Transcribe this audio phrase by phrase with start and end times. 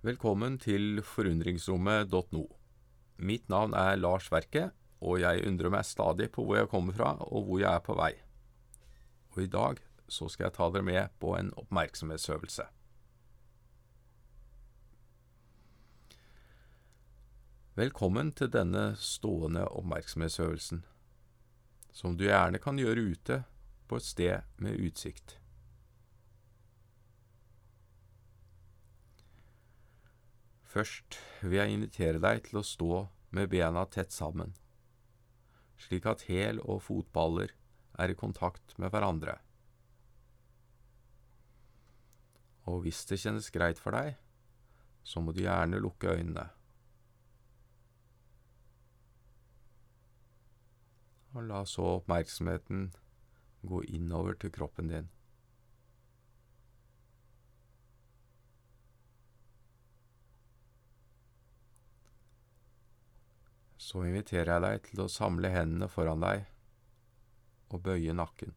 [0.00, 2.44] Velkommen til forundringsrommet.no.
[3.20, 4.72] Mitt navn er Lars Verket,
[5.04, 7.96] og jeg undrer meg stadig på hvor jeg kommer fra og hvor jeg er på
[7.98, 8.14] vei.
[9.34, 12.64] Og i dag så skal jeg ta dere med på en oppmerksomhetsøvelse.
[17.76, 20.80] Velkommen til denne stående oppmerksomhetsøvelsen,
[21.92, 23.42] som du gjerne kan gjøre ute
[23.84, 25.39] på et sted med utsikt.
[30.70, 32.96] Først vil jeg invitere deg til å stå
[33.34, 34.52] med bena tett sammen,
[35.82, 37.50] slik at hæl og fotballer
[37.98, 39.40] er i kontakt med hverandre.
[42.70, 44.14] Og hvis det kjennes greit for deg,
[45.02, 46.46] så må du gjerne lukke øynene.
[51.34, 52.92] Og la så oppmerksomheten
[53.66, 55.10] gå innover til kroppen din.
[63.90, 66.44] Så inviterer jeg deg til å samle hendene foran deg
[67.74, 68.52] og bøye nakken,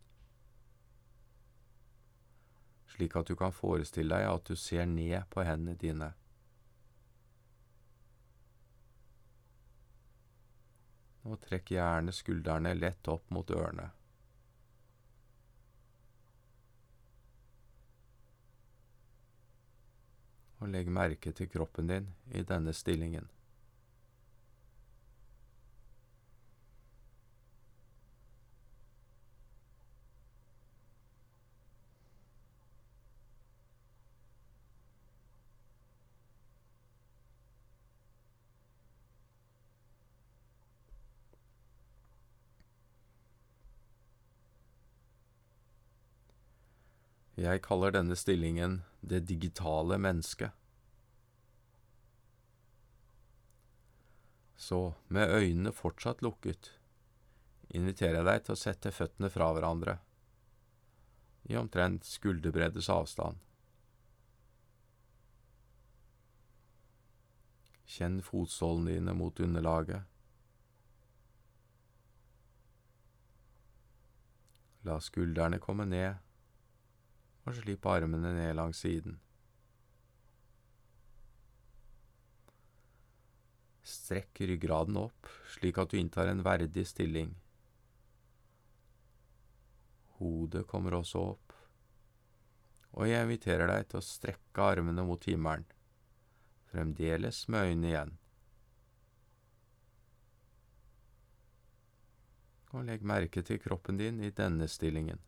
[2.93, 6.11] slik at du kan forestille deg at du ser ned på hendene dine.
[11.25, 13.89] Nå trekk gjerne skuldrene lett opp mot ørene.
[20.61, 23.31] Og legg merke til kroppen din i denne stillingen.
[47.33, 50.51] Jeg kaller denne stillingen det digitale mennesket.
[54.55, 56.69] Så, med øynene fortsatt lukket,
[57.73, 59.97] inviterer jeg deg til å sette føttene fra hverandre,
[61.49, 63.41] i omtrent skulderbreddes avstand.
[67.93, 70.05] Kjenn fotsålene dine mot underlaget.
[74.85, 76.21] La skuldrene komme ned
[77.43, 79.19] og slipp armene ned langs siden.
[83.83, 87.33] Strekk ryggraden opp slik at du inntar en verdig stilling.
[90.19, 91.53] Hodet kommer også opp,
[92.93, 95.65] og jeg inviterer deg til å strekke armene mot himmelen,
[96.71, 98.13] fremdeles med øynene igjen.
[102.73, 105.19] Og legg merke til kroppen din i denne stillingen.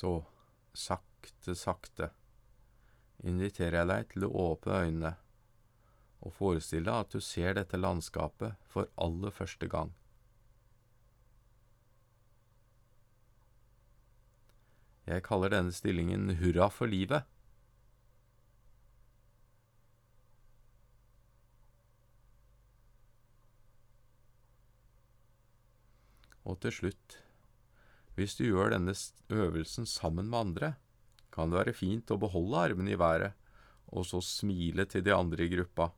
[0.00, 0.24] Så,
[0.72, 2.06] sakte, sakte,
[3.20, 5.10] inviterer jeg deg til å åpne øynene
[6.24, 9.92] og forestille deg at du ser dette landskapet for aller første gang.
[15.10, 17.26] Jeg kaller denne stillingen Hurra for livet.
[26.48, 27.20] Og til slutt
[28.18, 28.94] hvis du gjør denne
[29.30, 30.72] øvelsen sammen med andre,
[31.30, 33.36] kan det være fint å beholde armene i været,
[33.90, 35.90] og så smile til de andre i gruppa.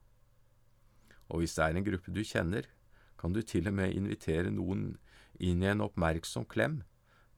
[1.29, 2.69] Og hvis det er en gruppe du kjenner,
[3.17, 4.95] kan du til og med invitere noen
[5.39, 6.81] inn i en oppmerksom klem,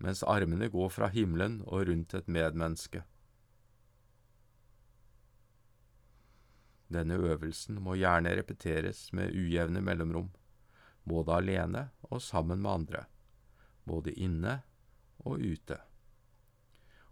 [0.04, 3.04] mens armene går fra himmelen og rundt et medmenneske.
[6.92, 10.30] Denne øvelsen må gjerne repeteres med ujevne mellomrom,
[11.08, 13.06] både alene og sammen med andre,
[13.86, 14.60] både inne
[15.20, 15.78] og ute.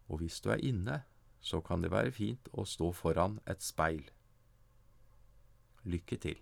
[0.09, 1.03] Og hvis du er inne,
[1.39, 4.05] så kan det være fint å stå foran et speil.
[5.83, 6.39] Lykke til.